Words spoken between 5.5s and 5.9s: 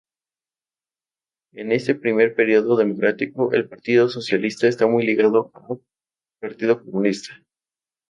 al